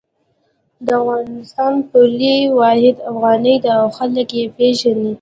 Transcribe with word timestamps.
د 0.85 0.87
افغانستان 1.01 1.73
پولي 1.89 2.37
واحد 2.59 2.95
افغانۍ 3.11 3.55
ده 3.63 3.71
او 3.81 3.87
خلک 3.97 4.27
یی 4.37 4.45
پیژني 4.55 5.09